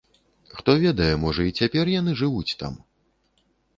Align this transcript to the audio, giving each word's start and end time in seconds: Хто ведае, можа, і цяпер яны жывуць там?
Хто 0.57 0.73
ведае, 0.83 1.09
можа, 1.25 1.45
і 1.49 1.55
цяпер 1.59 1.85
яны 1.99 2.11
жывуць 2.23 2.57
там? 2.63 2.73